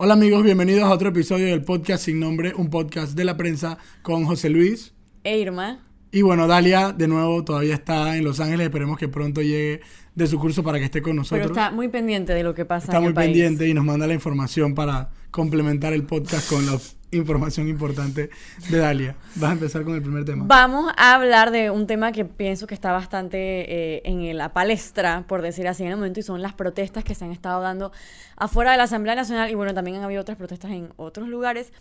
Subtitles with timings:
[0.00, 3.78] Hola amigos, bienvenidos a otro episodio del podcast sin nombre, un podcast de la prensa
[4.02, 4.94] con José Luis.
[5.24, 5.84] E Irma.
[6.12, 9.80] Y bueno, Dalia de nuevo todavía está en Los Ángeles, esperemos que pronto llegue
[10.14, 11.48] de su curso para que esté con nosotros.
[11.48, 13.26] Pero está muy pendiente de lo que pasa Está en muy el país.
[13.26, 16.78] pendiente y nos manda la información para complementar el podcast con la
[17.10, 18.30] información importante
[18.68, 19.16] de Dalia.
[19.36, 20.44] Vas a empezar con el primer tema.
[20.46, 25.24] Vamos a hablar de un tema que pienso que está bastante eh, en la palestra,
[25.26, 27.92] por decir así, en el momento, y son las protestas que se han estado dando
[28.36, 29.50] afuera de la Asamblea Nacional.
[29.50, 31.72] Y bueno, también han habido otras protestas en otros lugares.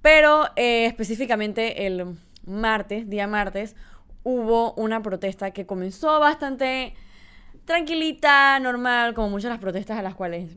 [0.00, 3.76] Pero eh, específicamente el martes, día martes,
[4.24, 6.94] hubo una protesta que comenzó bastante
[7.64, 10.56] tranquilita, normal, como muchas de las protestas a las cuales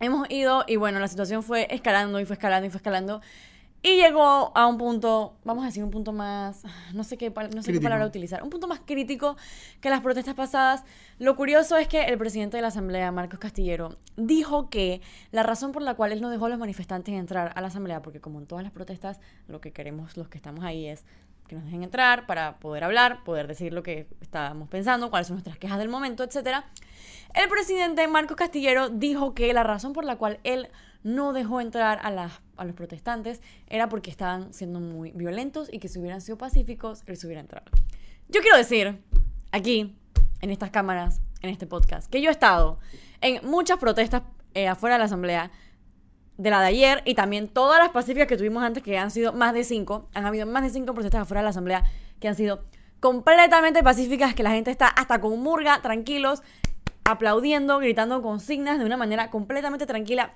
[0.00, 0.64] hemos ido.
[0.66, 3.20] Y bueno, la situación fue escalando y fue escalando y fue escalando.
[3.82, 7.62] Y llegó a un punto, vamos a decir, un punto más, no sé qué, no
[7.62, 9.36] sé qué palabra utilizar, un punto más crítico
[9.80, 10.82] que las protestas pasadas.
[11.20, 15.70] Lo curioso es que el presidente de la Asamblea, Marcos Castillero, dijo que la razón
[15.70, 18.40] por la cual él no dejó a los manifestantes entrar a la Asamblea, porque como
[18.40, 21.04] en todas las protestas, lo que queremos los que estamos ahí es
[21.46, 25.36] que nos dejen entrar para poder hablar, poder decir lo que estábamos pensando, cuáles son
[25.36, 26.66] nuestras quejas del momento, etcétera.
[27.34, 30.68] El presidente Marcos Castillero dijo que la razón por la cual él
[31.02, 35.78] no dejó entrar a, las, a los protestantes era porque estaban siendo muy violentos y
[35.78, 37.66] que si hubieran sido pacíficos, él se hubiera entrado.
[38.28, 39.00] Yo quiero decir,
[39.52, 39.96] aquí,
[40.40, 42.80] en estas cámaras, en este podcast, que yo he estado
[43.20, 44.22] en muchas protestas
[44.54, 45.50] eh, afuera de la asamblea,
[46.38, 49.32] de la de ayer y también todas las pacíficas que tuvimos antes, que han sido
[49.32, 51.84] más de cinco, han habido más de cinco protestas afuera de la asamblea
[52.20, 52.64] que han sido
[53.00, 56.42] completamente pacíficas, que la gente está hasta con murga, tranquilos,
[57.04, 60.34] aplaudiendo, gritando consignas de una manera completamente tranquila.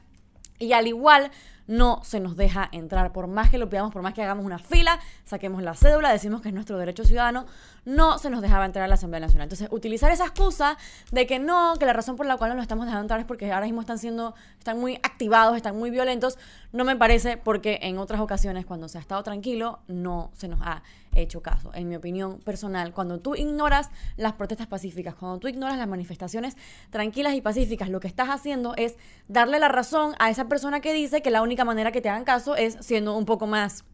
[0.59, 1.31] Y al igual
[1.70, 4.58] no se nos deja entrar, por más que lo pidamos, por más que hagamos una
[4.58, 7.46] fila, saquemos la cédula, decimos que es nuestro derecho ciudadano,
[7.84, 9.44] no se nos dejaba entrar a la Asamblea Nacional.
[9.44, 10.76] Entonces, utilizar esa excusa
[11.12, 13.26] de que no, que la razón por la cual no nos estamos dejando entrar es
[13.26, 16.38] porque ahora mismo están siendo, están muy activados, están muy violentos,
[16.72, 20.60] no me parece porque en otras ocasiones cuando se ha estado tranquilo no se nos
[20.62, 20.82] ha
[21.14, 21.70] hecho caso.
[21.75, 26.56] En mi opinión personal, cuando tú ignoras las protestas pacíficas, cuando tú ignoras las manifestaciones
[26.91, 28.97] tranquilas y pacíficas, lo que estás haciendo es
[29.28, 32.25] darle la razón a esa persona que dice que la única manera que te hagan
[32.25, 33.84] caso es siendo un poco más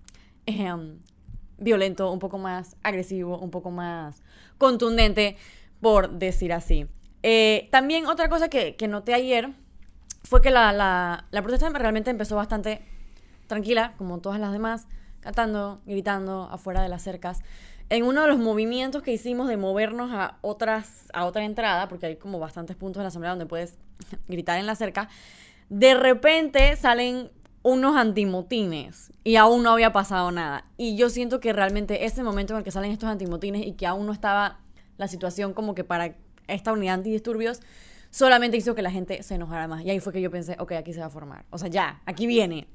[0.46, 1.00] ejem,
[1.58, 4.22] violento, un poco más agresivo, un poco más
[4.58, 5.36] contundente,
[5.80, 6.86] por decir así.
[7.22, 9.50] Eh, también otra cosa que, que noté ayer
[10.26, 12.82] fue que la, la, protesta realmente empezó bastante
[13.46, 14.86] tranquila, como todas las demás,
[15.20, 17.40] cantando, gritando afuera de las cercas.
[17.88, 22.06] En uno de los movimientos que hicimos de movernos a otras a otra entrada, porque
[22.06, 23.78] hay como bastantes puntos de la asamblea donde puedes
[24.28, 25.08] gritar en la cerca,
[25.68, 27.30] de repente salen
[27.66, 30.66] unos antimotines y aún no había pasado nada.
[30.76, 33.88] Y yo siento que realmente ese momento en el que salen estos antimotines y que
[33.88, 34.60] aún no estaba
[34.98, 36.14] la situación como que para
[36.46, 37.60] esta unidad antidisturbios,
[38.10, 39.84] solamente hizo que la gente se enojara más.
[39.84, 41.44] Y ahí fue que yo pensé, ok, aquí se va a formar.
[41.50, 42.68] O sea, ya, aquí viene.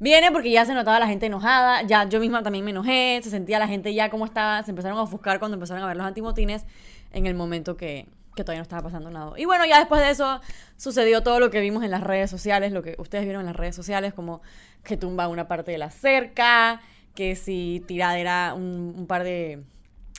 [0.00, 3.28] Viene porque ya se notaba la gente enojada, ya yo misma también me enojé, se
[3.28, 6.06] sentía la gente ya como estaba, se empezaron a ofuscar cuando empezaron a ver los
[6.06, 6.64] antimotines
[7.12, 9.32] en el momento que, que todavía no estaba pasando nada.
[9.36, 10.40] Y bueno, ya después de eso
[10.76, 13.56] sucedió todo lo que vimos en las redes sociales, lo que ustedes vieron en las
[13.56, 14.42] redes sociales, como
[14.84, 16.80] que tumba una parte de la cerca,
[17.14, 19.64] que si tiradera un, un par de,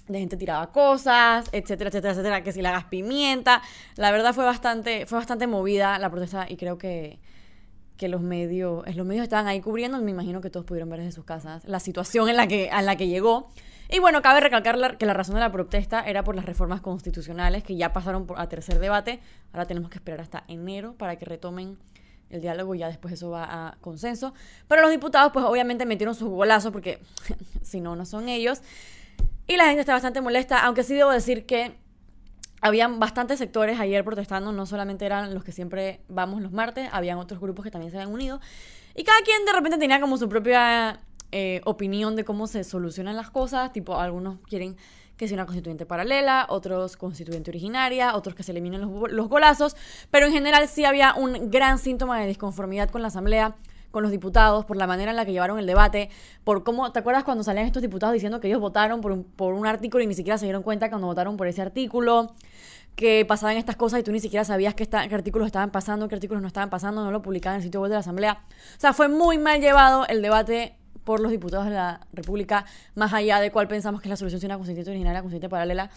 [0.10, 3.62] de gente tiraba cosas, etcétera, etcétera, etcétera, que si la gas pimienta.
[3.96, 7.20] La verdad fue bastante, fue bastante movida la protesta y creo que,
[7.96, 11.12] que los medios, los medios estaban ahí cubriendo, me imagino que todos pudieron ver desde
[11.12, 13.52] sus casas la situación en la que, en la que llegó.
[13.92, 17.64] Y bueno, cabe recalcar que la razón de la protesta era por las reformas constitucionales
[17.64, 19.20] que ya pasaron a tercer debate.
[19.52, 21.78] Ahora tenemos que esperar hasta enero para que retomen
[22.30, 24.36] el diálogo y ya después eso va a consenso.
[24.68, 27.00] Pero los diputados pues obviamente metieron sus golazos porque
[27.64, 28.62] si no, no son ellos.
[29.48, 31.76] Y la gente está bastante molesta, aunque sí debo decir que
[32.62, 37.18] habían bastantes sectores ayer protestando, no solamente eran los que siempre vamos los martes, habían
[37.18, 38.40] otros grupos que también se habían unido.
[38.94, 41.00] Y cada quien de repente tenía como su propia
[41.32, 44.78] eh, opinión de cómo se solucionan las cosas, tipo algunos quieren
[45.18, 49.76] que sea una constituyente paralela, otros constituyente originaria, otros que se eliminen los, los golazos,
[50.12, 53.56] pero en general sí había un gran síntoma de disconformidad con la asamblea
[53.92, 56.10] con los diputados, por la manera en la que llevaron el debate,
[56.44, 59.54] por cómo, ¿te acuerdas cuando salían estos diputados diciendo que ellos votaron por un, por
[59.54, 62.36] un artículo y ni siquiera se dieron cuenta cuando votaron por ese artículo?
[62.96, 66.16] Que pasaban estas cosas y tú ni siquiera sabías qué, qué artículos estaban pasando, qué
[66.16, 68.44] artículos no estaban pasando, no lo publicaban en el sitio web de la Asamblea.
[68.50, 72.66] O sea, fue muy mal llevado el debate por los diputados de la República,
[72.96, 75.90] más allá de cuál pensamos que la solución si una constituyente originaria, constituyente paralela,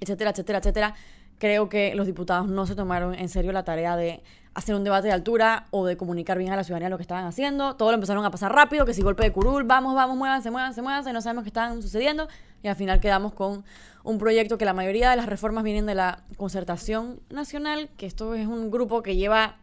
[0.00, 0.94] etcétera, etcétera, etcétera.
[1.38, 4.22] Creo que los diputados no se tomaron en serio la tarea de
[4.54, 7.24] hacer un debate de altura o de comunicar bien a la ciudadanía lo que estaban
[7.24, 7.74] haciendo.
[7.76, 10.80] Todo lo empezaron a pasar rápido, que si golpe de curul, vamos, vamos, muévanse, muévanse,
[10.80, 12.28] muévanse, no sabemos qué están sucediendo.
[12.62, 13.64] Y al final quedamos con
[14.04, 18.34] un proyecto que la mayoría de las reformas vienen de la concertación nacional, que esto
[18.34, 19.56] es un grupo que lleva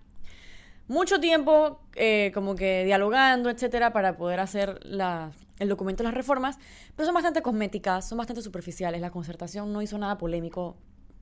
[0.91, 6.59] mucho tiempo eh, como que dialogando, etcétera, para poder hacer el documento de las reformas,
[6.97, 8.99] pero son bastante cosméticas, son bastante superficiales.
[8.99, 10.75] La concertación no hizo nada polémico.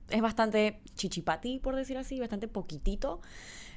[0.08, 3.20] Es bastante chichipati, por decir así, bastante poquitito.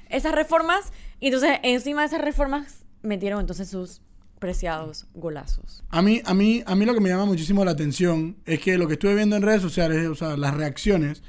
[0.08, 4.02] Esas reformas, y entonces encima de esas reformas metieron entonces sus
[4.40, 5.84] preciados golazos.
[5.90, 8.78] A mí, a mí, a mí lo que me llama muchísimo la atención es que
[8.78, 11.22] lo que estuve viendo en redes sociales, o sea, las reacciones,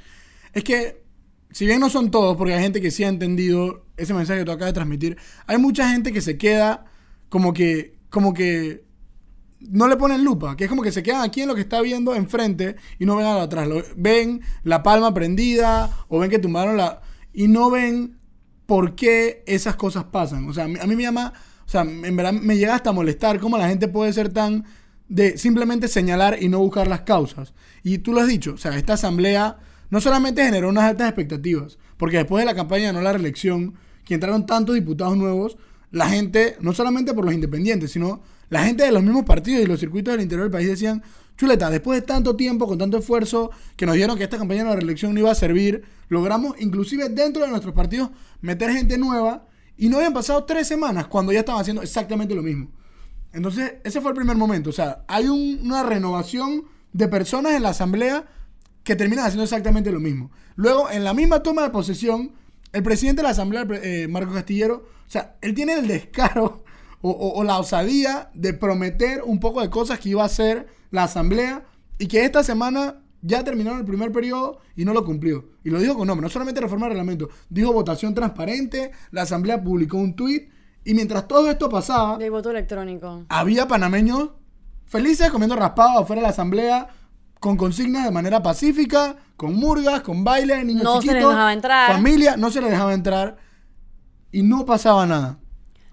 [0.52, 1.05] es que
[1.50, 4.44] si bien no son todos, porque hay gente que sí ha entendido ese mensaje que
[4.44, 5.16] tú acabas de transmitir,
[5.46, 6.84] hay mucha gente que se queda
[7.28, 8.84] como que, como que
[9.60, 11.80] no le ponen lupa, que es como que se quedan aquí en lo que está
[11.80, 13.68] viendo enfrente y no ven a lo atrás.
[13.96, 17.00] Ven la palma prendida o ven que tumbaron la...
[17.32, 18.18] y no ven
[18.66, 20.48] por qué esas cosas pasan.
[20.48, 21.32] O sea, a mí, me llama,
[21.64, 24.64] o sea, en verdad me llega hasta molestar cómo la gente puede ser tan
[25.08, 27.54] de simplemente señalar y no buscar las causas.
[27.82, 29.58] Y tú lo has dicho, o sea, esta asamblea
[29.90, 33.74] no solamente generó unas altas expectativas, porque después de la campaña no la reelección,
[34.04, 35.56] que entraron tantos diputados nuevos,
[35.90, 39.66] la gente, no solamente por los independientes, sino la gente de los mismos partidos y
[39.66, 41.02] los circuitos del interior del país decían,
[41.36, 44.70] chuleta, después de tanto tiempo, con tanto esfuerzo, que nos dieron que esta campaña de
[44.70, 48.10] la reelección no iba a servir, logramos inclusive dentro de nuestros partidos
[48.40, 49.46] meter gente nueva
[49.76, 52.70] y no habían pasado tres semanas cuando ya estaban haciendo exactamente lo mismo.
[53.32, 54.70] Entonces, ese fue el primer momento.
[54.70, 58.24] O sea, hay un- una renovación de personas en la asamblea
[58.86, 60.30] que terminan haciendo exactamente lo mismo.
[60.54, 62.30] Luego, en la misma toma de posesión,
[62.72, 66.62] el presidente de la asamblea, eh, Marco Castillero, o sea, él tiene el descaro
[67.02, 70.68] o, o- o la osadía de prometer un poco de cosas que iba a hacer
[70.92, 71.64] la asamblea
[71.98, 75.46] y que esta semana ya terminaron el primer periodo y no lo cumplió.
[75.64, 79.60] Y lo dijo con nombre, no solamente reforma el reglamento, dijo votación transparente, la asamblea
[79.64, 80.48] publicó un tuit
[80.84, 83.24] y mientras todo esto pasaba, Del voto electrónico.
[83.28, 84.30] había panameños
[84.84, 86.88] felices comiendo raspado afuera de la asamblea
[87.40, 91.52] con consignas de manera pacífica, con murgas, con baile, niños No se chiquitos, les dejaba
[91.52, 91.92] entrar.
[91.92, 93.36] familia, no se les dejaba entrar
[94.32, 95.38] y no pasaba nada.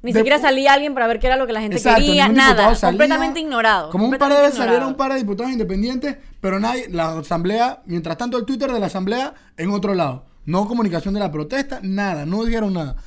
[0.02, 2.76] Ni siquiera salía alguien para ver qué era lo que la gente Exacto, quería, nada.
[2.76, 2.92] salía.
[2.92, 3.90] completamente ignorado.
[3.90, 7.82] Como un par de veces salieron un par de diputados independientes, pero nadie, la asamblea,
[7.86, 10.26] mientras tanto el Twitter de la asamblea en otro lado.
[10.46, 12.98] No comunicación de la protesta, nada, no dijeron nada.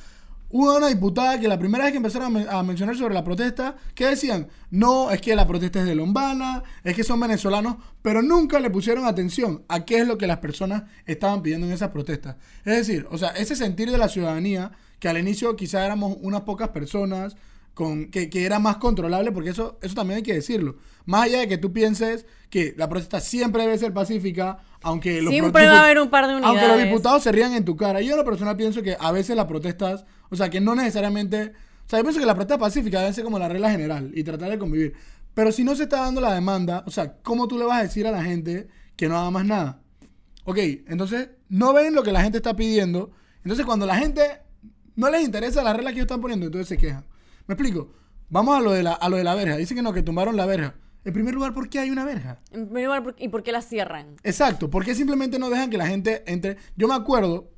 [0.49, 3.23] Hubo una diputada que la primera vez que empezaron a, men- a mencionar sobre la
[3.23, 7.75] protesta, que decían, no, es que la protesta es de Lombana, es que son venezolanos,
[8.01, 11.73] pero nunca le pusieron atención a qué es lo que las personas estaban pidiendo en
[11.73, 12.37] esas protestas.
[12.63, 16.41] Es decir, o sea, ese sentir de la ciudadanía, que al inicio quizá éramos unas
[16.41, 17.35] pocas personas,
[17.73, 20.77] con, que, que era más controlable, porque eso, eso también hay que decirlo.
[21.05, 25.31] Más allá de que tú pienses que la protesta siempre debe ser pacífica, aunque los
[25.31, 26.85] Siempre va a haber un par de Aunque los unidades.
[26.85, 28.01] diputados se rían en tu cara.
[28.01, 31.53] Yo en lo personal pienso que a veces las protestas, o sea, que no necesariamente...
[31.85, 34.23] O sea, yo pienso que la protesta pacífica debe ser como la regla general y
[34.23, 34.93] tratar de convivir.
[35.33, 37.83] Pero si no se está dando la demanda, o sea, ¿cómo tú le vas a
[37.83, 39.81] decir a la gente que no haga más nada?
[40.43, 40.57] Ok,
[40.87, 43.11] entonces no ven lo que la gente está pidiendo.
[43.43, 44.21] Entonces cuando la gente
[44.95, 47.05] no les interesa la regla que ellos están poniendo, entonces se quejan.
[47.47, 47.93] ¿Me explico?
[48.29, 49.55] Vamos a lo de la, a lo de la verja.
[49.55, 50.75] Dicen que no, que tumbaron la verja.
[51.05, 52.39] En primer lugar, ¿por qué hay una verja?
[52.51, 54.15] En primer lugar, ¿por- ¿y por qué la cierran?
[54.23, 56.57] Exacto, ¿por qué simplemente no dejan que la gente entre?
[56.75, 57.49] Yo me acuerdo,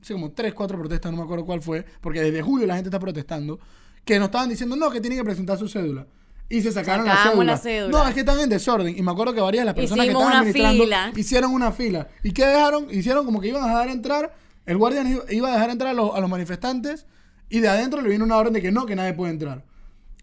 [0.00, 2.88] hace como tres, cuatro protestas, no me acuerdo cuál fue, porque desde julio la gente
[2.88, 3.58] está protestando,
[4.04, 6.06] que nos estaban diciendo, no, que tienen que presentar su cédula.
[6.50, 7.44] Y se sacaron la cédula.
[7.52, 7.98] la cédula.
[7.98, 8.96] No, es que están en desorden.
[8.96, 10.38] Y me acuerdo que varias de las personas Hicimos que estaban una
[10.70, 11.12] administrando fila.
[11.20, 12.08] hicieron una fila.
[12.22, 12.86] ¿Y qué dejaron?
[12.90, 14.32] Hicieron como que iban a dejar entrar,
[14.64, 17.04] el guardia iba- a dejar entrar a los, a los manifestantes
[17.50, 19.64] y de adentro le vino una orden de que no, que nadie puede entrar.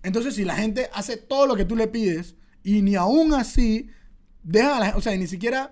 [0.02, 3.90] Entonces, si la gente hace todo lo que tú le pides y ni aún así
[4.42, 5.72] deja a la gente, o sea, ni siquiera,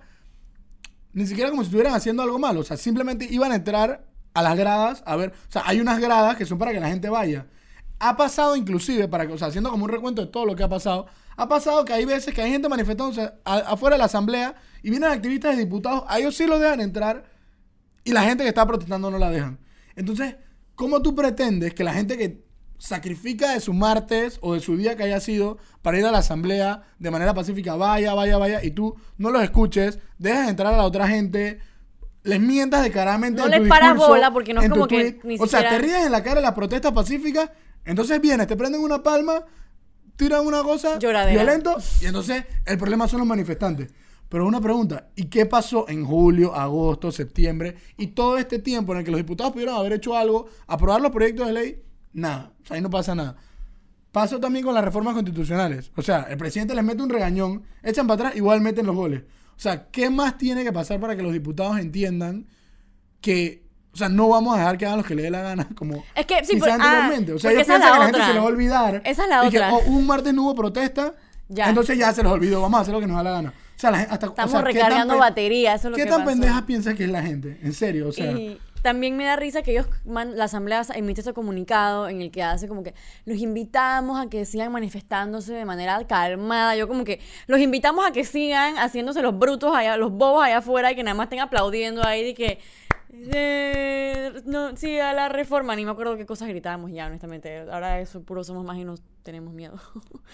[1.14, 4.42] ni siquiera como si estuvieran haciendo algo malo, o sea, simplemente iban a entrar a
[4.42, 7.10] las gradas, a ver, o sea, hay unas gradas que son para que la gente
[7.10, 7.48] vaya.
[8.00, 10.64] Ha pasado inclusive, para que, o sea, haciendo como un recuento de todo lo que
[10.64, 11.06] ha pasado,
[11.38, 15.10] ha pasado que hay veces que hay gente manifestándose afuera de la asamblea y vienen
[15.12, 17.24] activistas y diputados, a ellos sí los dejan entrar
[18.04, 19.60] y la gente que está protestando no la dejan.
[19.96, 20.36] Entonces,
[20.76, 22.44] ¿cómo tú pretendes que la gente que
[22.78, 26.20] sacrifica de su martes o de su día que haya sido para ir a la
[26.20, 30.78] asamblea de manera pacífica, vaya, vaya, vaya, y tú no los escuches, dejas entrar a
[30.78, 31.60] la otra gente,
[32.24, 35.20] les mientas descaradamente No en les tu paras discurso, bola porque no es como que
[35.24, 37.50] ni O sea, te ríes en la cara de las protestas pacíficas,
[37.86, 39.44] entonces vienes, te prenden una palma,
[40.16, 41.42] tiran una cosa Lloradera.
[41.42, 43.94] violento y entonces el problema son los manifestantes.
[44.30, 49.00] Pero una pregunta, ¿y qué pasó en julio, agosto, septiembre y todo este tiempo en
[49.00, 51.84] el que los diputados pudieron haber hecho algo, aprobar los proyectos de ley?
[52.14, 53.36] Nada, o sea, ahí no pasa nada.
[54.12, 55.92] Pasó también con las reformas constitucionales.
[55.96, 59.24] O sea, el presidente les mete un regañón, echan para atrás, igual meten los goles.
[59.56, 62.46] O sea, ¿qué más tiene que pasar para que los diputados entiendan
[63.22, 65.68] que, o sea, no vamos a dejar que hagan lo que les dé la gana,
[65.76, 67.34] como Es que, sí, por- ah, anteriormente?
[67.34, 69.02] o sea, ellos esa es piensan la que la gente se les va a olvidar.
[69.06, 69.74] Esa es la y que, otra.
[69.74, 71.14] oh, un martes no hubo protesta,
[71.50, 71.70] Ya.
[71.70, 73.50] entonces ya se les olvidó, vamos a hacer lo que nos da la gana.
[73.50, 75.92] O sea, la gente, hasta, o Estamos sea, ¿qué tan recargando pe- batería, eso es
[75.92, 76.30] lo ¿Qué que tan pasó.
[76.32, 77.60] pendeja piensa que es la gente?
[77.64, 78.32] En serio, o sea.
[78.32, 82.30] Y también me da risa que ellos, man- la asamblea emite este comunicado en el
[82.30, 82.94] que hace como que
[83.26, 86.76] los invitamos a que sigan manifestándose de manera calmada.
[86.76, 90.58] Yo como que los invitamos a que sigan haciéndose los brutos allá, los bobos allá
[90.60, 92.60] afuera y que nada más estén aplaudiendo ahí de que
[93.36, 97.60] eh, no, sí, a la reforma, ni me acuerdo qué cosas gritábamos ya, honestamente.
[97.72, 99.76] Ahora eso puro somos más y nos tenemos miedo.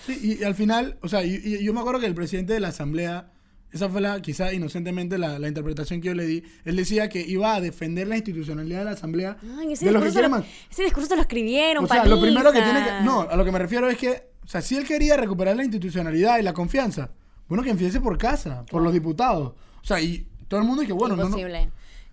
[0.06, 2.54] Sí, y, y al final, o sea, y- y yo me acuerdo que el presidente
[2.54, 3.32] de la asamblea,
[3.72, 7.22] esa fue la, quizá inocentemente la, la interpretación que yo le di, él decía que
[7.22, 10.32] iba a defender la institucionalidad de la asamblea Ay, ese, de los que discurso quieren
[10.32, 12.92] lo, ese discurso se lo escribieron, O sea, lo primero que tiene que...
[13.04, 15.64] No, a lo que me refiero es que, o sea, si él quería recuperar la
[15.64, 17.12] institucionalidad y la confianza,
[17.48, 19.54] bueno, que empiece por casa, por los diputados.
[19.82, 21.38] O sea, y todo el mundo dice, bueno, no, no,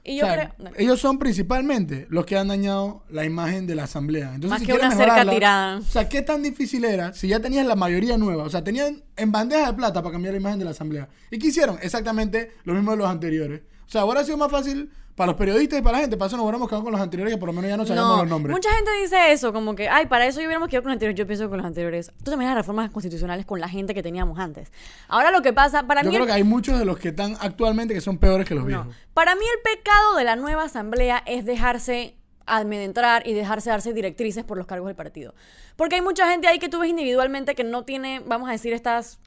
[0.09, 0.73] O sea, creo...
[0.77, 4.35] ellos son principalmente los que han dañado la imagen de la asamblea.
[4.35, 5.79] Entonces, Más si que una cerca tirada.
[5.79, 8.45] O sea, ¿qué tan difícil era si ya tenías la mayoría nueva?
[8.45, 11.09] O sea, tenían en bandeja de plata para cambiar la imagen de la asamblea.
[11.31, 11.79] ¿Y qué hicieron?
[11.83, 13.63] Exactamente lo mismo de los anteriores.
[13.87, 16.17] O sea, ahora ha sido más fácil para los periodistas y para la gente.
[16.17, 18.09] Para eso nos hubiéramos quedado con los anteriores que por lo menos ya no sabemos
[18.11, 18.55] No, los nombres.
[18.55, 21.19] mucha gente dice eso, como que, ay, para eso yo hubiéramos quedado con los anteriores.
[21.19, 22.13] Yo pienso con los anteriores.
[22.23, 24.71] Tú también las reformas constitucionales con la gente que teníamos antes.
[25.09, 26.15] Ahora lo que pasa, para Yo mí.
[26.15, 28.65] creo el- que hay muchos de los que están actualmente que son peores que los
[28.65, 28.69] no.
[28.69, 28.95] viejos.
[29.15, 34.45] Para mí el pecado de la nueva asamblea es dejarse amedrentar y dejarse darse directrices
[34.45, 35.35] por los cargos del partido.
[35.77, 38.73] Porque hay mucha gente ahí que tú ves individualmente que no tiene, vamos a decir,
[38.73, 39.19] estas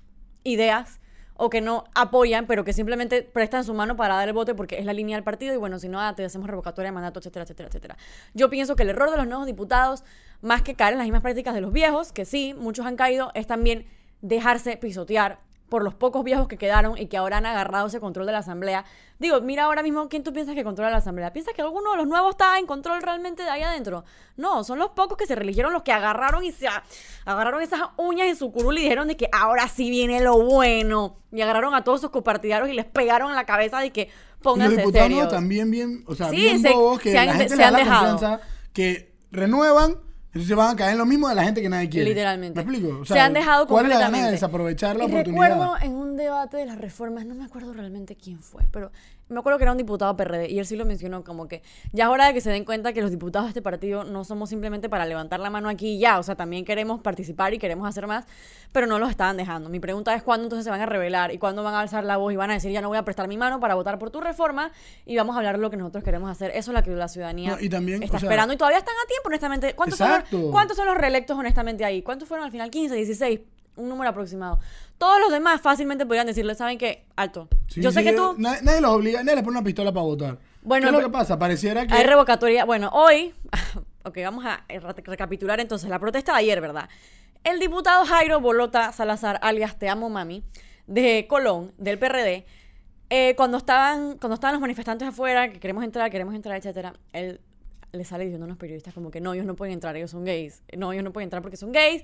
[0.43, 0.98] ideas
[1.41, 4.77] o que no apoyan, pero que simplemente prestan su mano para dar el voto porque
[4.77, 7.19] es la línea del partido y bueno, si no, ah, te hacemos revocatoria de mandato,
[7.19, 7.97] etcétera, etcétera, etcétera.
[8.33, 10.03] Yo pienso que el error de los nuevos diputados,
[10.41, 13.31] más que caer en las mismas prácticas de los viejos, que sí, muchos han caído,
[13.35, 13.85] es también
[14.21, 18.25] dejarse pisotear por los pocos viejos que quedaron y que ahora han agarrado ese control
[18.25, 18.85] de la asamblea.
[19.19, 21.31] Digo, mira ahora mismo, ¿quién tú piensas que controla la asamblea?
[21.33, 24.03] ¿Piensas que alguno de los nuevos está en control realmente de ahí adentro?
[24.37, 26.67] No, son los pocos que se religieron los que agarraron y se
[27.25, 31.17] agarraron esas uñas en su curul y dijeron de que ahora sí viene lo bueno.
[31.31, 34.05] Y agarraron a todos sus copartidarios y les pegaron en la cabeza de que Y
[34.07, 35.29] los pónganse diputados serios.
[35.29, 37.59] también bien, o sea, Sí, bien se- bobos que se han- la gente se les
[37.59, 38.09] da han la dejado.
[38.17, 39.97] confianza que renuevan,
[40.33, 42.09] entonces van a caer en lo mismo de la gente que nadie quiere.
[42.09, 42.63] Literalmente.
[42.63, 42.99] ¿Me explico?
[43.01, 45.49] O Se han dejado ¿Cuál es la gana de desaprovechar la y oportunidad?
[45.49, 48.91] recuerdo en un debate de las reformas, no me acuerdo realmente quién fue, pero
[49.29, 51.61] me acuerdo que era un diputado PRD y él sí lo mencionó como que
[51.93, 54.23] ya es hora de que se den cuenta que los diputados de este partido no
[54.23, 57.59] somos simplemente para levantar la mano aquí y ya, o sea, también queremos participar y
[57.59, 58.25] queremos hacer más,
[58.71, 59.69] pero no los estaban dejando.
[59.69, 62.17] Mi pregunta es cuándo entonces se van a revelar y cuándo van a alzar la
[62.17, 64.09] voz y van a decir ya no voy a prestar mi mano para votar por
[64.11, 64.71] tu reforma
[65.05, 66.51] y vamos a hablar de lo que nosotros queremos hacer.
[66.55, 68.79] Eso es lo que la ciudadanía No, y también, está o sea- esperando y todavía
[68.79, 69.73] están a tiempo, honestamente.
[69.75, 72.01] ¿Cuántos son, los, ¿Cuántos son los reelectos honestamente ahí?
[72.01, 72.69] ¿Cuántos fueron al final?
[72.71, 73.39] 15, 16,
[73.79, 74.59] un número aproximado.
[74.97, 77.05] Todos los demás fácilmente podrían decirle, ¿saben qué?
[77.15, 77.47] Alto.
[77.67, 78.35] Sí, Yo sé sí, que tú...
[78.37, 80.37] Nadie, nadie los obliga, nadie les pone una pistola para votar.
[80.61, 81.39] Bueno, ¿Qué es lo que pasa?
[81.39, 81.93] Pareciera que...
[81.93, 82.65] Hay revocatoria.
[82.65, 83.33] Bueno, hoy,
[84.03, 86.89] ok, vamos a eh, re- recapitular entonces la protesta de ayer, ¿verdad?
[87.43, 90.43] El diputado Jairo Bolota Salazar, alias Te Amo Mami,
[90.87, 92.45] de Colón, del PRD,
[93.09, 97.39] eh, cuando, estaban, cuando estaban los manifestantes afuera, que queremos entrar, queremos entrar, etcétera, él
[97.91, 100.23] le sale diciendo a los periodistas como que no, ellos no pueden entrar, ellos son
[100.23, 100.63] gays.
[100.77, 102.03] No, ellos no pueden entrar porque son gays.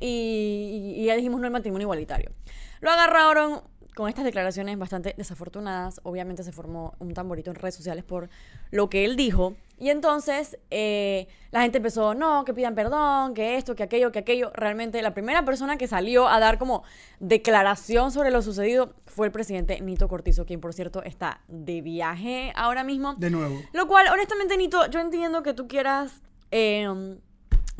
[0.00, 2.32] Y, y ya dijimos no el matrimonio igualitario.
[2.80, 3.62] Lo agarraron
[3.94, 6.00] con estas declaraciones bastante desafortunadas.
[6.02, 8.28] Obviamente se formó un tamborito en redes sociales por
[8.70, 9.54] lo que él dijo.
[9.78, 14.20] Y entonces eh, la gente empezó, no, que pidan perdón, que esto, que aquello, que
[14.20, 14.50] aquello.
[14.54, 16.84] Realmente la primera persona que salió a dar como
[17.20, 22.52] declaración sobre lo sucedido fue el presidente Nito Cortizo, quien por cierto está de viaje
[22.54, 23.14] ahora mismo.
[23.14, 23.60] De nuevo.
[23.72, 27.18] Lo cual, honestamente, Nito, yo entiendo que tú quieras eh,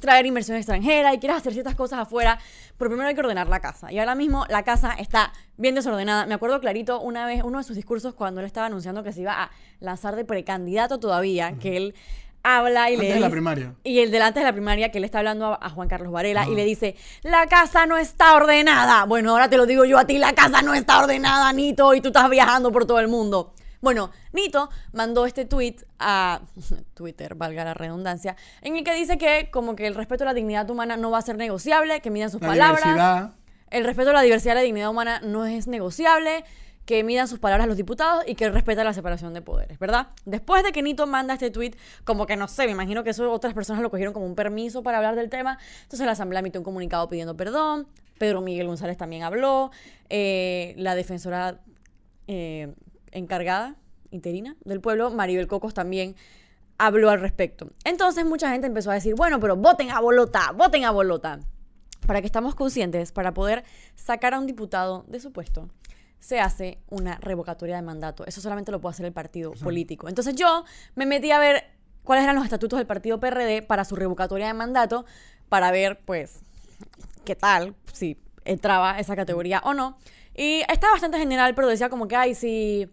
[0.01, 2.39] traer inversión extranjera y quieras hacer ciertas cosas afuera,
[2.79, 3.91] pero primero hay que ordenar la casa.
[3.93, 6.27] Y ahora mismo la casa está bien desordenada.
[6.27, 9.21] Me acuerdo clarito una vez, uno de sus discursos cuando él estaba anunciando que se
[9.23, 11.95] iba a lanzar de precandidato todavía, que él
[12.43, 13.75] habla y Antes le de la primaria.
[13.85, 16.43] y el delante de la primaria que le está hablando a, a Juan Carlos Varela
[16.43, 16.51] Ajá.
[16.51, 19.05] y le dice, la casa no está ordenada.
[19.07, 22.03] Bueno, ahora te lo digo yo a ti, la casa no está ordenada, Nito, y
[22.03, 23.55] tú estás viajando por todo el mundo.
[23.85, 26.41] Bueno, Nito mandó este tweet a
[26.95, 30.33] Twitter, valga la redundancia, en el que dice que como que el respeto a la
[30.33, 32.83] dignidad humana no va a ser negociable, que midan sus La palabras.
[32.83, 33.33] diversidad.
[33.71, 36.45] El respeto a la diversidad y la dignidad humana no es negociable,
[36.87, 40.09] que midan sus palabras los diputados y que respeta la separación de poderes, ¿verdad?
[40.25, 41.73] Después de que Nito manda este tweet,
[42.05, 44.83] como que no sé, me imagino que eso otras personas lo cogieron como un permiso
[44.83, 47.87] para hablar del tema, entonces la Asamblea emitió un comunicado pidiendo perdón,
[48.17, 49.71] Pedro Miguel González también habló,
[50.09, 51.61] eh, la defensora
[52.29, 52.73] eh,
[53.15, 53.77] encargada,
[54.11, 56.15] interina del pueblo, Maribel Cocos también
[56.79, 57.71] habló al respecto.
[57.85, 61.41] Entonces mucha gente empezó a decir, bueno, pero voten a Bolota, voten a Bolota.
[62.07, 65.71] Para que estamos conscientes, para poder sacar a un diputado de su puesto,
[66.19, 68.27] se hace una revocatoria de mandato.
[68.27, 70.09] Eso solamente lo puede hacer el partido político.
[70.09, 71.65] Entonces yo me metí a ver
[72.03, 75.05] cuáles eran los estatutos del partido PRD para su revocatoria de mandato,
[75.49, 76.41] para ver, pues,
[77.25, 79.97] qué tal, si entraba esa categoría o no.
[80.35, 82.91] Y está bastante general, pero decía como que, ay, si,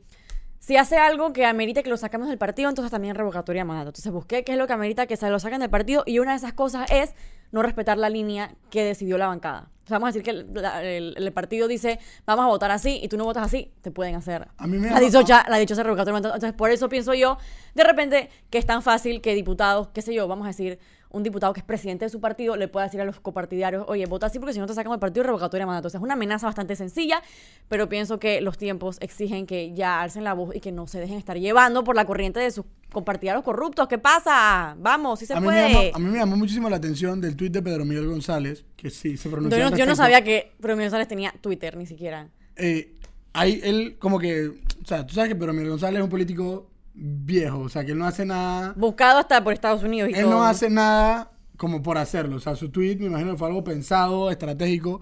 [0.61, 3.89] si hace algo que amerite que lo saquemos del partido, entonces también revocatoria mandato.
[3.89, 6.31] Entonces busqué qué es lo que amerita que se lo saquen del partido y una
[6.31, 7.15] de esas cosas es
[7.51, 9.69] no respetar la línea que decidió la bancada.
[9.83, 12.69] O sea, vamos a decir que el, la- el- el partido dice, vamos a votar
[12.71, 15.57] así y tú no votas así, te pueden hacer A mí me la dichosa, la
[15.57, 16.35] dichosa revocatoria mandato.
[16.35, 17.37] Entonces, por eso pienso yo,
[17.73, 20.77] de repente, que es tan fácil que diputados, qué sé yo, vamos a decir,
[21.11, 24.05] un diputado que es presidente de su partido le pueda decir a los copartidarios, oye,
[24.05, 25.87] vota así porque si no te sacan del partido revocatoria de mandato.
[25.87, 27.21] O sea, es una amenaza bastante sencilla,
[27.67, 30.99] pero pienso que los tiempos exigen que ya alcen la voz y que no se
[30.99, 33.87] dejen estar llevando por la corriente de sus compartidarios corruptos.
[33.87, 34.75] ¿Qué pasa?
[34.79, 35.69] Vamos, si se a, mí me puede.
[35.73, 38.89] llamó, a mí me llamó muchísimo la atención del tuit de Pedro Miguel González, que
[38.89, 39.57] sí se pronunció.
[39.59, 39.95] yo, no, yo no respecto.
[39.97, 42.29] sabía que Premio González tenía Twitter ni siquiera.
[42.55, 42.93] eh,
[43.33, 46.67] ahí él como que, o sea, tú sabes que Pedro Miguel González es un político
[46.93, 50.23] viejo, o sea, que él no hace nada, Buscado hasta por Estados Unidos y él
[50.23, 50.31] todo.
[50.31, 53.63] no hace nada como por hacerlo, o sea, su tweet me imagino que fue algo
[53.63, 55.01] pensado, estratégico,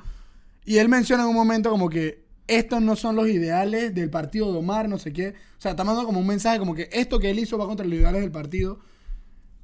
[0.66, 4.52] y él menciona en un momento como que estos no son los ideales del partido
[4.52, 7.20] de Omar, no sé qué, o sea, está mandando como un mensaje como que esto
[7.20, 8.80] que él hizo va contra los ideales del partido,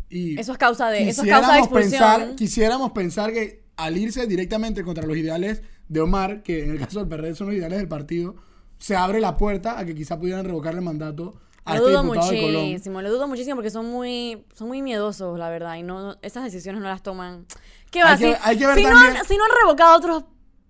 [0.09, 2.01] y Eso es causa de, eso es causa de quisiéramos expulsión.
[2.01, 6.79] pensar, quisiéramos pensar que al irse directamente contra los ideales de Omar, que en el
[6.79, 8.35] caso del PRD son los ideales del partido,
[8.77, 12.03] se abre la puerta a que quizá pudieran revocarle el mandato a Lo este dudo
[12.03, 16.15] muchísimo, lo dudo muchísimo porque son muy, son muy miedosos, la verdad, y no, no-
[16.21, 17.45] esas decisiones no las toman.
[17.91, 18.11] ¿Qué va?
[18.13, 19.97] Hay que- si, hay que ver si no también- han, si no han revocado a
[19.97, 20.25] otros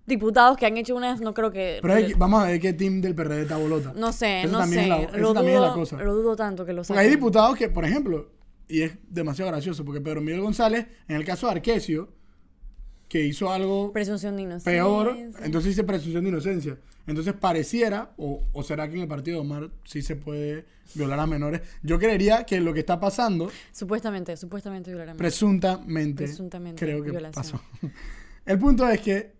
[0.05, 1.79] diputados que han hecho unas, no creo que...
[1.81, 3.91] Pero hay vamos a ver qué team del PRD está bolota.
[3.95, 4.89] no sé, Eso no también sé.
[4.89, 5.97] es la- eso lo, también es dudo, la cosa.
[5.97, 7.19] lo dudo tanto que lo Porque hay saquen.
[7.19, 8.29] diputados que, por ejemplo,
[8.67, 12.09] y es demasiado gracioso, porque Pedro Miguel González, en el caso de Arquesio,
[13.09, 14.71] que hizo algo Presunción de inocencia.
[14.71, 16.77] peor, entonces dice presunción de inocencia.
[17.07, 21.19] Entonces pareciera, o, o será que en el partido de Omar sí se puede violar
[21.19, 21.61] a menores.
[21.83, 25.17] Yo creería que lo que está pasando, Supuestamente, supuestamente violarán.
[25.17, 27.33] presuntamente, Presuntamente creo que violación.
[27.33, 27.61] pasó.
[28.45, 29.33] El punto es que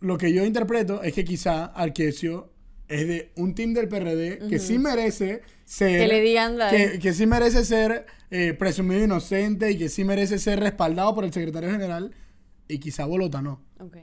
[0.00, 2.50] lo que yo interpreto es que quizá Arquesio
[2.88, 6.00] es de un team del PRD que sí merece ser...
[6.00, 10.04] Que le digan la- Que, que sí merece ser eh, presumido inocente y que sí
[10.04, 12.12] merece ser respaldado por el secretario general
[12.68, 13.62] y quizá Bolota no.
[13.78, 13.96] Ok.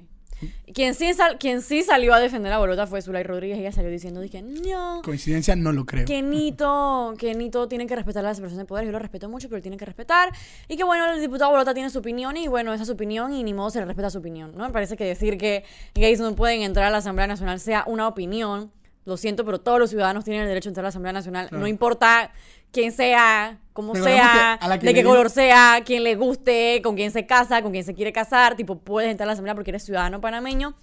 [0.73, 3.57] Quien sí, sal- quien sí salió a defender a Bolota fue Zulay Rodríguez.
[3.59, 6.05] Ella salió diciendo, dije, no, Coincidencia no lo creo.
[6.05, 8.87] que Nito, que Nito tiene que respetar la separación de poderes.
[8.87, 10.31] Yo lo respeto mucho, pero tiene que respetar.
[10.67, 13.33] Y que bueno, el diputado Bolota tiene su opinión y bueno, esa es su opinión
[13.33, 14.65] y ni modo se le respeta su opinión, ¿no?
[14.65, 15.63] Me parece que decir que
[15.95, 18.71] gays no pueden entrar a la Asamblea Nacional sea una opinión.
[19.05, 21.47] Lo siento, pero todos los ciudadanos tienen el derecho a entrar a la Asamblea Nacional.
[21.49, 21.59] Claro.
[21.61, 22.31] No importa
[22.71, 27.25] quién sea, cómo sea, que de qué color sea, quién le guste, con quién se
[27.25, 28.55] casa, con quién se quiere casar.
[28.55, 30.75] Tipo, puedes entrar a la Asamblea porque eres ciudadano panameño.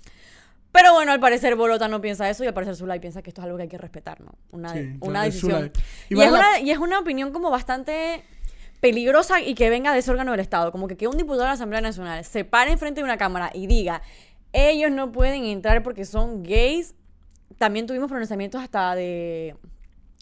[0.72, 3.40] Pero bueno, al parecer Bolota no piensa eso y al parecer Zulay piensa que esto
[3.40, 4.32] es algo que hay que respetar, ¿no?
[4.50, 5.72] Una, Sí, una decisión.
[6.10, 8.22] Y, es la- una, y es una opinión como bastante
[8.80, 10.70] peligrosa y que venga de ese órgano del Estado.
[10.72, 13.50] Como que, que un diputado de la Asamblea Nacional se pare enfrente de una cámara
[13.54, 14.02] y diga,
[14.52, 16.94] ellos no pueden entrar porque son gays.
[17.58, 19.56] También tuvimos pronunciamientos hasta de...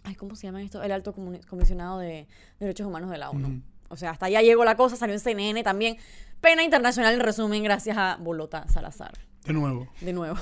[0.05, 0.83] Ay, ¿cómo se llama esto?
[0.83, 1.15] El alto
[1.49, 2.27] comisionado de
[2.59, 3.63] Derechos Humanos de la ONU.
[3.89, 5.97] O sea, hasta allá llegó la cosa, salió en CNN también.
[6.41, 9.13] Pena internacional en resumen, gracias a Bolota Salazar.
[9.45, 9.89] De nuevo.
[10.01, 10.37] De nuevo.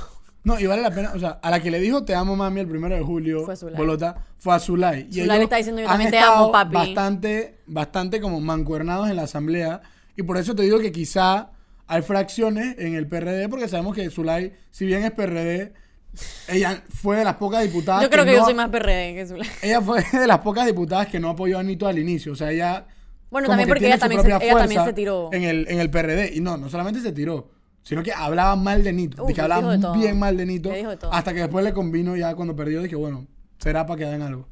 [0.44, 2.61] No, y vale la pena, o sea, a la que le dijo te amo mami
[2.61, 3.76] el primero de julio, Fue Zulay.
[3.78, 5.09] Bolota, fue a Zulay.
[5.11, 6.74] Y Zulay le está diciendo, "Yo también te amo, papi".
[6.74, 9.80] Bastante, bastante como mancuernados en la asamblea.
[10.16, 11.50] Y por eso te digo que quizá
[11.87, 15.72] hay fracciones en el PRD, porque sabemos que Zulay, si bien es PRD,
[16.48, 19.27] ella fue de las pocas diputadas Yo creo que, no- yo soy más PRD que
[19.27, 19.48] Zulay.
[19.62, 22.33] Ella fue de las pocas diputadas que no apoyó a Nito al inicio.
[22.33, 22.87] O sea, ella.
[23.31, 25.31] Bueno, también que porque ella también se- propia ella también fuerza se tiró.
[25.33, 26.33] En el, en el PRD.
[26.35, 27.50] Y no, no solamente se tiró,
[27.83, 29.22] sino que hablaba mal de Nito.
[29.22, 30.68] Uf, de que hablaba de bien mal de Nito.
[30.68, 30.98] De.
[31.11, 32.81] Hasta que después le convino ya cuando perdió.
[32.83, 33.27] Dije, bueno,
[33.59, 34.48] será para que hagan algo.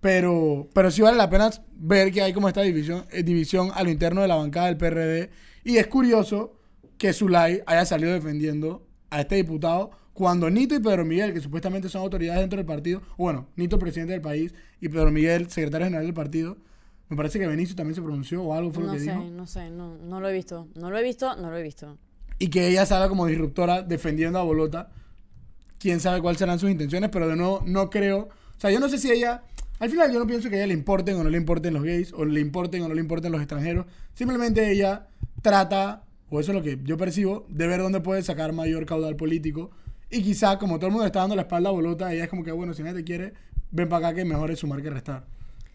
[0.00, 3.82] Pero, pero sí vale la pena ver que hay como esta división, eh, división a
[3.82, 5.30] lo interno de la bancada del PRD.
[5.64, 6.58] Y es curioso
[6.98, 11.88] que Zulay haya salido defendiendo a este diputado cuando Nito y Pedro Miguel, que supuestamente
[11.88, 16.06] son autoridades dentro del partido, bueno, Nito presidente del país y Pedro Miguel secretario general
[16.06, 16.56] del partido,
[17.08, 19.24] me parece que Benicio también se pronunció o algo fue lo No que sé, dijo.
[19.24, 20.68] no sé, no, no lo he visto.
[20.74, 21.98] No lo he visto, no lo he visto.
[22.38, 24.90] Y que ella salga como disruptora defendiendo a Bolota.
[25.78, 28.20] Quién sabe cuáles serán sus intenciones, pero de nuevo no creo.
[28.20, 29.42] O sea, yo no sé si ella.
[29.80, 31.82] Al final yo no pienso que a ella le importen o no le importen los
[31.82, 33.86] gays, o le importen o no le importen los extranjeros.
[34.14, 35.08] Simplemente ella
[35.42, 39.16] trata, o eso es lo que yo percibo, de ver dónde puede sacar mayor caudal
[39.16, 39.70] político.
[40.14, 42.30] Y quizá, como todo el mundo le está dando la espalda a Bolota, ella es
[42.30, 43.32] como que, bueno, si nadie te quiere,
[43.72, 45.24] ven para acá que mejor es sumar que restar.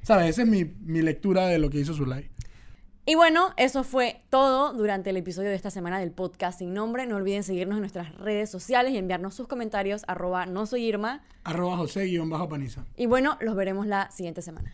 [0.01, 0.29] ¿Sabes?
[0.29, 2.29] Esa es mi, mi lectura de lo que hizo Zulay.
[3.05, 7.05] Y bueno, eso fue todo durante el episodio de esta semana del podcast sin nombre.
[7.05, 11.21] No olviden seguirnos en nuestras redes sociales y enviarnos sus comentarios arroba no soy Irma.
[11.43, 12.85] Arroba José-Paniza.
[12.95, 14.71] Y bueno, los veremos la siguiente semana.